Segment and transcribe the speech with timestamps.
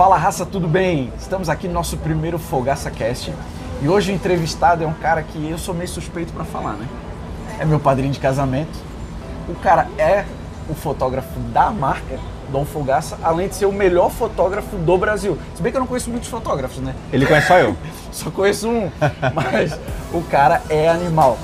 [0.00, 1.12] Fala raça, tudo bem?
[1.18, 3.34] Estamos aqui no nosso primeiro Fogaça Cast
[3.82, 6.88] e hoje o entrevistado é um cara que eu sou meio suspeito para falar, né?
[7.58, 8.72] É meu padrinho de casamento.
[9.46, 10.24] O cara é
[10.70, 12.18] o fotógrafo da marca
[12.50, 15.36] Dom Fogaça, além de ser o melhor fotógrafo do Brasil.
[15.54, 16.94] Se bem que eu não conheço muitos fotógrafos, né?
[17.12, 17.76] Ele conhece só eu.
[18.10, 18.90] Só conheço um,
[19.34, 19.78] mas
[20.14, 21.36] o cara é animal.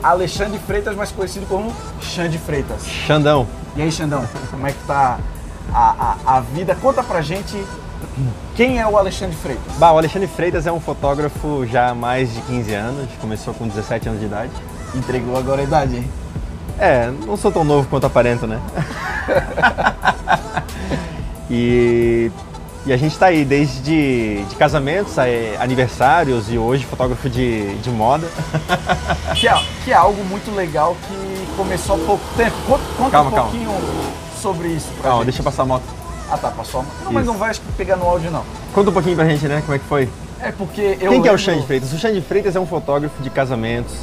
[0.00, 2.86] Alexandre Freitas, mais conhecido como Xande Freitas.
[2.86, 3.44] Xandão.
[3.74, 5.18] E aí, Xandão, como é que tá
[5.74, 6.76] a, a, a vida?
[6.76, 7.60] Conta pra gente
[8.56, 9.72] quem é o Alexandre Freitas.
[9.78, 13.66] Bah, o Alexandre Freitas é um fotógrafo já há mais de 15 anos, começou com
[13.66, 14.52] 17 anos de idade.
[14.94, 16.08] Entregou agora a idade, hein?
[16.78, 18.60] É, não sou tão novo quanto aparento, né?
[21.50, 22.30] e,
[22.86, 25.14] e a gente está aí desde de casamentos,
[25.60, 28.26] aniversários e hoje fotógrafo de, de moda.
[29.34, 32.56] Que é, que é algo muito legal que começou há pouco tempo.
[32.96, 34.10] Conta calma, um pouquinho calma.
[34.40, 34.88] sobre isso.
[34.94, 35.24] Pra Calma, gente.
[35.26, 35.82] deixa eu passar a moto.
[36.30, 36.80] Ah tá, passou.
[36.80, 36.94] a moto.
[37.04, 37.32] Não, mas Isso.
[37.32, 38.44] não vai pegar no áudio não.
[38.72, 39.60] Conta um pouquinho pra gente, né?
[39.64, 40.08] Como é que foi?
[40.40, 41.92] É porque eu Quem que é o lembro- Xande Freitas?
[41.92, 43.94] O Xande Freitas é um fotógrafo de casamentos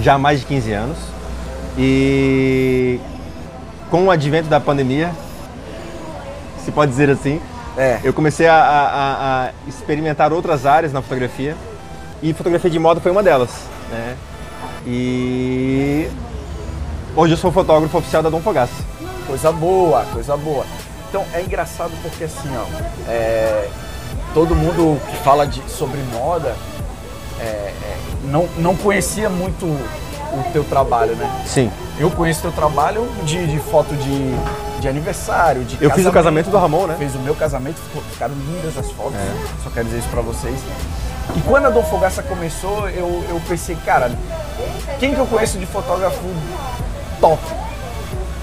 [0.00, 0.98] já há mais de 15 anos.
[1.76, 3.00] E
[3.90, 5.10] com o advento da pandemia,
[6.64, 7.40] se pode dizer assim,
[7.76, 8.00] É.
[8.02, 11.56] eu comecei a, a- a experimentar outras áreas na fotografia
[12.22, 13.50] e fotografia de moda foi uma delas.
[13.90, 14.16] Né?
[14.86, 16.08] E
[17.14, 18.72] hoje eu sou fotógrafo oficial da Dom Fogaça.
[19.26, 20.64] Coisa boa, coisa boa.
[21.08, 23.68] Então é engraçado porque assim, ó, é,
[24.34, 26.54] todo mundo que fala de, sobre moda
[27.40, 31.44] é, é, não, não conhecia muito o teu trabalho, né?
[31.46, 31.70] Sim.
[31.98, 36.50] Eu conheço teu trabalho de, de foto de, de aniversário, de Eu fiz o casamento
[36.50, 36.96] do Ramon, né?
[36.98, 37.80] Fez o meu casamento,
[38.12, 39.18] ficaram lindas as fotos,
[39.64, 40.58] só quero dizer isso pra vocês.
[41.36, 44.10] E quando a Dom Fogaça começou, eu, eu pensei, cara,
[44.98, 46.22] quem que eu conheço de fotógrafo
[47.20, 47.42] top?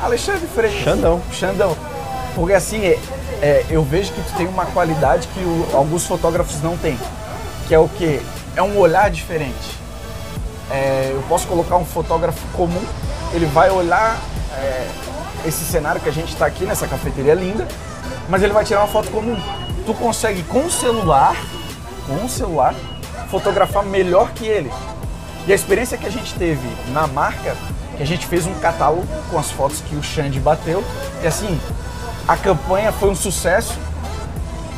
[0.01, 0.83] Alexandre Freitas.
[0.83, 1.21] Xandão.
[1.31, 1.75] Xandão.
[2.35, 2.99] Porque assim, é,
[3.41, 6.99] é, eu vejo que tu tem uma qualidade que o- alguns fotógrafos não têm.
[7.67, 8.21] Que é o quê?
[8.55, 9.79] É um olhar diferente.
[10.69, 12.81] É, eu posso colocar um fotógrafo comum,
[13.33, 14.17] ele vai olhar
[14.57, 14.87] é,
[15.45, 17.67] esse cenário que a gente está aqui nessa cafeteria linda,
[18.29, 19.37] mas ele vai tirar uma foto comum.
[19.85, 21.35] Tu consegue com o celular,
[22.07, 22.73] com o celular,
[23.29, 24.71] fotografar melhor que ele.
[25.47, 27.55] E a experiência que a gente teve na marca,
[27.95, 30.83] que a gente fez um catálogo com as fotos que o Xande bateu,
[31.23, 31.59] e assim,
[32.27, 33.73] a campanha foi um sucesso.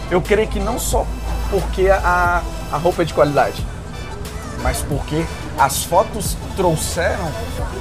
[0.10, 1.06] Eu creio que não só
[1.50, 2.42] porque a,
[2.72, 3.66] a roupa é de qualidade,
[4.62, 5.26] mas porque
[5.58, 7.30] as fotos trouxeram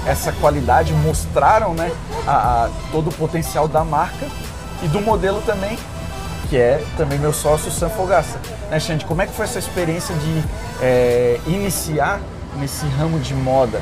[0.07, 1.91] essa qualidade, mostraram né,
[2.27, 2.33] a,
[2.65, 4.27] a- todo o potencial da marca
[4.83, 5.79] e do modelo também,
[6.49, 8.39] que é também meu sócio Sam Fogaça.
[8.71, 10.45] Né, Xande, como é que foi essa experiência de
[10.81, 12.21] é, iniciar
[12.59, 13.81] nesse ramo de moda?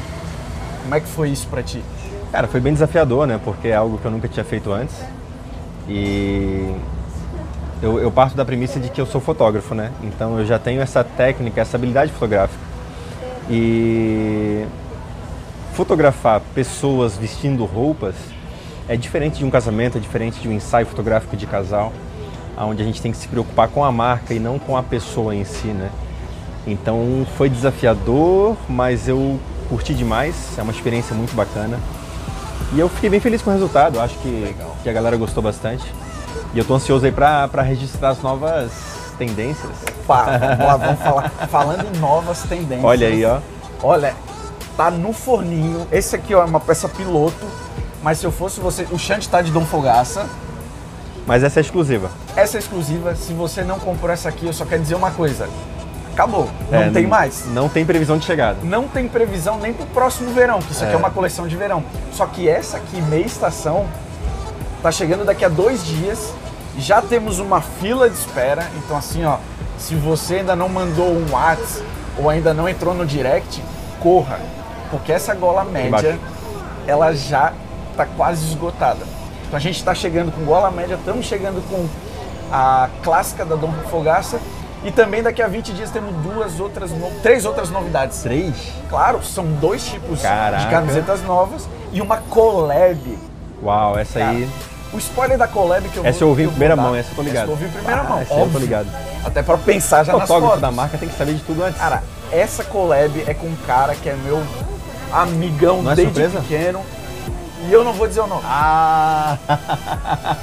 [0.82, 1.82] Como é que foi isso pra ti?
[2.30, 3.40] Cara, foi bem desafiador, né?
[3.42, 4.94] Porque é algo que eu nunca tinha feito antes.
[5.88, 6.74] E
[7.82, 9.92] eu, eu parto da premissa de que eu sou fotógrafo, né?
[10.02, 12.62] Então eu já tenho essa técnica, essa habilidade fotográfica.
[13.50, 14.64] E
[15.74, 18.14] fotografar pessoas vestindo roupas
[18.88, 21.92] é diferente de um casamento, é diferente de um ensaio fotográfico de casal,
[22.56, 25.34] onde a gente tem que se preocupar com a marca e não com a pessoa
[25.34, 25.90] em si, né?
[26.66, 31.78] Então foi desafiador, mas eu curti demais, é uma experiência muito bacana.
[32.72, 35.84] E eu fiquei bem feliz com o resultado, acho que, que a galera gostou bastante.
[36.52, 38.72] E eu tô ansioso aí pra, pra registrar as novas
[39.18, 39.70] tendências.
[40.06, 41.30] Pá, vamos lá, vamos falar.
[41.48, 42.84] Falando em novas tendências.
[42.84, 43.40] Olha aí, ó.
[43.82, 44.14] Olha,
[44.76, 45.86] tá no forninho.
[45.92, 47.46] Esse aqui ó, é uma peça piloto.
[48.02, 50.26] Mas se eu fosse você, o Xande tá de Dom Fogaça.
[51.26, 52.10] Mas essa é exclusiva.
[52.36, 53.14] Essa é exclusiva.
[53.14, 55.48] Se você não comprou essa aqui, eu só quero dizer uma coisa.
[56.14, 56.48] Acabou.
[56.70, 57.44] Não É, tem mais.
[57.46, 58.56] Não tem previsão de chegada.
[58.62, 60.98] Não tem previsão nem pro próximo verão, que isso aqui é É.
[60.98, 61.82] uma coleção de verão.
[62.12, 63.86] Só que essa aqui, meia estação,
[64.82, 66.32] tá chegando daqui a dois dias.
[66.78, 68.66] Já temos uma fila de espera.
[68.76, 69.36] Então assim, ó,
[69.78, 71.84] se você ainda não mandou um WhatsApp
[72.16, 73.62] ou ainda não entrou no direct,
[74.00, 74.38] corra.
[74.90, 76.16] Porque essa gola média,
[76.86, 77.52] ela já
[77.96, 79.04] tá quase esgotada.
[79.46, 81.86] Então a gente está chegando com gola média, estamos chegando com
[82.52, 84.38] a clássica da Dom Fogaça.
[84.84, 88.22] E também daqui a 20 dias temos duas outras, no- três outras novidades.
[88.22, 88.54] Três?
[88.90, 90.62] Claro, são dois tipos Caraca.
[90.62, 93.18] de camisetas novas e uma collab.
[93.62, 94.48] Uau, essa Cara, aí.
[94.92, 97.16] O spoiler da collab que eu Essa vou eu ouvi em primeira mão, essa eu
[97.16, 97.44] tô ligado.
[97.44, 98.60] Essa eu ouvi em primeira Ah, mão, essa eu tô óbvio.
[98.60, 98.86] ligado.
[99.24, 100.60] Até pra pensar já O nas fotógrafo fotos.
[100.60, 101.80] da marca tem que saber de tudo antes.
[101.80, 104.40] Cara, essa collab é com um cara que é meu
[105.10, 106.80] amigão Não é desde pequeno.
[107.66, 108.42] E eu não vou dizer o nome.
[108.44, 109.38] Ah!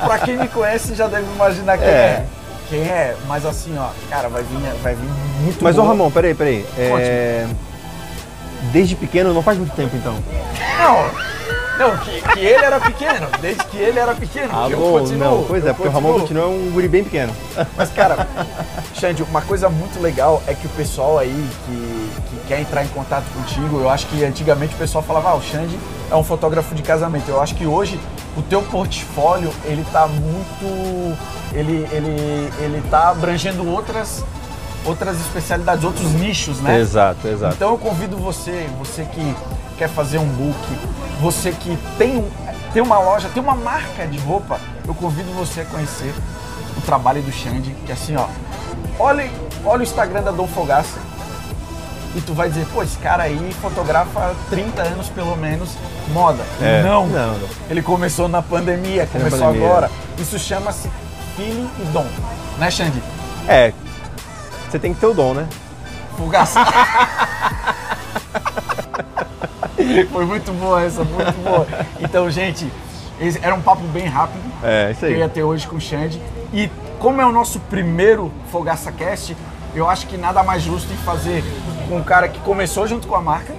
[0.04, 1.92] Pra quem me conhece já deve imaginar quem é.
[1.92, 2.26] É.
[2.72, 5.10] Quem é, mas assim, ó, cara, vai vir, vai vir
[5.42, 5.92] muito Mas, ô boa.
[5.92, 6.66] Ramon, peraí, peraí.
[6.78, 7.46] É...
[8.72, 10.16] Desde pequeno, não faz muito tempo então.
[10.80, 11.12] Não,
[11.78, 14.50] Não, que, que ele era pequeno, desde que ele era pequeno.
[14.52, 16.44] Ah, bom, continuo, não, pois é, porque o Ramon continuo.
[16.44, 17.34] continua um guri bem pequeno.
[17.76, 18.28] Mas, cara,
[18.94, 22.88] Xande, uma coisa muito legal é que o pessoal aí que, que quer entrar em
[22.90, 25.78] contato contigo, eu acho que antigamente o pessoal falava, ah, o Xande
[26.10, 27.30] é um fotógrafo de casamento.
[27.30, 28.00] Eu acho que hoje
[28.38, 31.18] o teu portfólio, ele tá muito...
[31.54, 34.24] Ele, ele, ele tá abrangendo outras,
[34.86, 36.80] outras especialidades, outros nichos, né?
[36.80, 37.56] Exato, exato.
[37.56, 39.36] Então eu convido você, você que
[39.78, 40.58] quer fazer um book,
[41.20, 42.30] você que tem, um,
[42.74, 46.14] tem uma loja, tem uma marca de roupa, eu convido você a conhecer
[46.78, 48.26] o trabalho do Xande, que assim, ó,
[49.00, 49.30] olha,
[49.66, 51.00] olha o Instagram da Dom Fogaça
[52.16, 55.70] e tu vai dizer, pô, esse cara aí fotografa há 30 anos pelo menos
[56.14, 56.44] moda.
[56.62, 56.82] É.
[56.84, 57.36] Não, Não,
[57.70, 59.68] ele começou na pandemia, na começou pandemia.
[59.68, 59.92] agora.
[60.18, 60.90] Isso chama-se
[61.38, 62.06] feeling e dom,
[62.58, 63.02] né Xande?
[63.48, 63.72] É,
[64.72, 65.48] você tem que ter o dom, né?
[66.18, 66.66] Fogaça.
[70.12, 71.68] Foi muito boa essa, muito boa.
[72.00, 72.72] Então, gente,
[73.42, 76.22] era um papo bem rápido É, isso que eu ia ter hoje com o Xande.
[76.54, 76.70] E
[77.00, 79.36] como é o nosso primeiro Fogaça Cast,
[79.76, 81.44] eu acho que nada mais justo em fazer
[81.90, 83.54] com um cara que começou junto com a marca,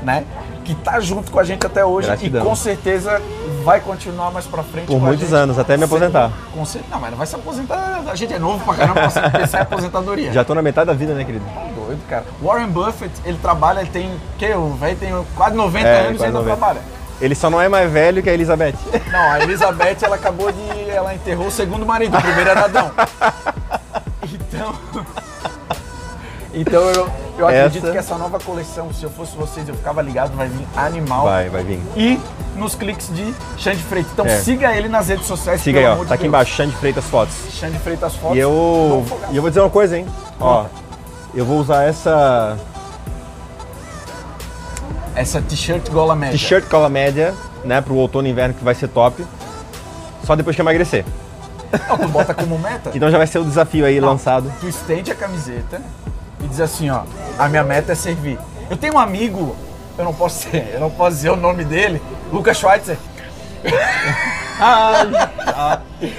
[0.00, 0.24] né?
[0.66, 2.42] Que tá junto com a gente até hoje Gratidão.
[2.42, 3.22] e com certeza
[3.62, 4.86] vai continuar mais pra frente.
[4.88, 5.34] Por muitos gente.
[5.34, 6.32] anos, até me aposentar.
[6.52, 6.92] Com certeza.
[6.92, 8.02] Não, mas não vai se aposentar.
[8.08, 10.32] A gente é novo pra caramba pra pensar em aposentadoria.
[10.34, 11.44] Já tô na metade da vida, né, querido?
[11.44, 12.24] Tá doido, cara.
[12.42, 14.10] Warren Buffett, ele trabalha, ele tem.
[14.36, 14.52] Que?
[14.54, 16.56] O velho tem quase 90 É, anos e ainda 90.
[16.56, 16.80] trabalha.
[17.20, 18.74] Ele só não é mais velho que a Elizabeth.
[19.10, 20.90] Não, a Elizabeth, ela acabou de.
[20.90, 22.90] Ela enterrou o segundo marido, o primeiro era Adão.
[24.24, 24.74] Então.
[26.52, 27.08] Então eu,
[27.38, 30.48] eu acredito Essa- que essa nova coleção, se eu fosse vocês, eu ficava ligado, vai
[30.48, 31.24] vir animal.
[31.24, 31.80] Vai, vai vir.
[31.96, 32.20] E
[32.56, 34.12] nos cliques de Xande Freitas.
[34.12, 34.38] Então É.
[34.38, 35.60] siga ele nas redes sociais.
[35.60, 35.96] Siga aí, ó.
[35.96, 36.24] Tá aqui Deus.
[36.24, 37.34] embaixo, Xande Freitas Fotos.
[37.50, 38.36] Xande Freitas Fotos.
[38.36, 40.06] E eu, e eu vou dizer uma coisa, hein?
[40.40, 40.64] Ó,
[41.34, 42.56] eu vou usar essa
[45.14, 46.32] Essa t-shirt gola média.
[46.38, 47.34] t-shirt cola média,
[47.64, 49.24] né, pro outono e inverno que vai ser top.
[50.24, 51.04] Só depois que emagrecer.
[51.88, 52.90] Não, tu bota como meta.
[52.94, 54.52] Então já vai ser o desafio aí Não, lançado.
[54.60, 55.80] Tu estende a camiseta
[56.46, 57.02] e diz assim, ó,
[57.38, 58.38] a minha meta é servir.
[58.70, 59.54] Eu tenho um amigo,
[59.98, 62.00] eu não posso ser, eu não posso dizer o nome dele,
[62.32, 62.96] Lucas Schweitzer.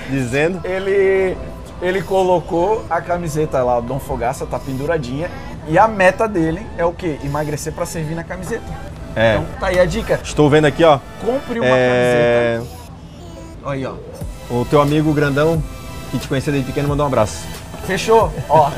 [0.09, 0.62] Dizendo.
[0.65, 1.38] Ele
[1.79, 5.29] ele colocou a camiseta lá, Dom Fogaça, tá penduradinha,
[5.68, 7.19] e a meta dele é o quê?
[7.23, 8.63] Emagrecer pra servir na camiseta.
[9.15, 9.35] É.
[9.35, 10.19] Então tá aí a dica.
[10.23, 11.00] Estou vendo aqui, ó.
[11.23, 12.77] Compre uma É, camiseta.
[13.65, 13.94] Aí, ó.
[14.50, 15.62] o teu amigo grandão
[16.09, 17.45] que te conhecia desde pequeno mandou um abraço.
[17.88, 18.31] Fechou?
[18.50, 18.69] Ó,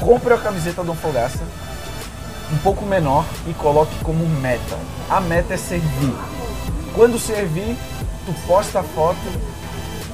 [0.00, 1.38] compre a camiseta Dom Fogaça,
[2.52, 4.76] um pouco menor e coloque como meta.
[5.08, 6.14] A meta é servir.
[6.94, 7.76] Quando servir,
[8.26, 9.18] tu posta a foto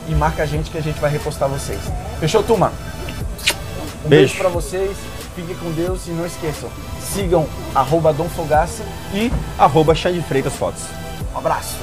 [0.07, 1.81] e marca a gente que a gente vai repostar vocês.
[2.19, 2.73] Fechou, turma?
[4.05, 4.37] Um beijo, Beijo.
[4.39, 4.97] pra vocês,
[5.35, 6.69] fiquem com Deus e não esqueçam,
[7.01, 8.83] sigam arroba Dom Fogaça
[9.15, 10.83] e Arroba Freitas Fotos.
[11.35, 11.77] um abraço.